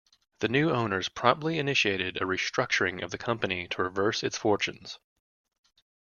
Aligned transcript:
The 0.39 0.47
new 0.47 0.71
owners 0.71 1.09
promptly 1.09 1.59
initiated 1.59 2.17
a 2.17 2.25
restructuring 2.25 3.03
of 3.03 3.11
the 3.11 3.19
company 3.19 3.67
to 3.67 3.83
reverse 3.83 4.23
its 4.23 4.35
fortunes. 4.35 4.97